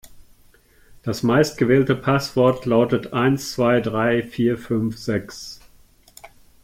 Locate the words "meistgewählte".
1.21-1.95